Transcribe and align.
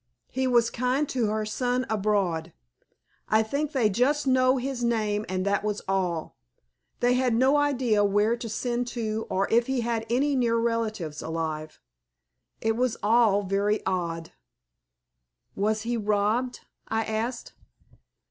He 0.31 0.47
was 0.47 0.71
kind 0.71 1.07
to 1.09 1.27
her 1.27 1.45
son 1.45 1.85
abroad. 1.87 2.53
I 3.29 3.43
think 3.43 3.71
they 3.71 3.87
just 3.87 4.25
know 4.25 4.57
his 4.57 4.83
name 4.83 5.27
and 5.29 5.45
that 5.45 5.63
was 5.63 5.79
all. 5.87 6.37
They 7.01 7.13
had 7.13 7.35
no 7.35 7.55
idea 7.57 8.03
where 8.03 8.35
to 8.35 8.49
send 8.49 8.87
to 8.97 9.27
or 9.29 9.47
if 9.51 9.67
he 9.67 9.81
had 9.81 10.07
any 10.09 10.35
near 10.35 10.57
relatives 10.57 11.21
alive. 11.21 11.79
It 12.61 12.75
was 12.75 12.97
all 13.03 13.43
very 13.43 13.85
odd." 13.85 14.31
"Was 15.55 15.83
he 15.83 15.97
robbed?" 15.97 16.61
I 16.87 17.03
asked. 17.03 17.53